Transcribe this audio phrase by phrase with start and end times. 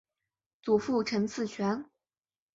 [0.63, 1.85] 祖父陈赐全。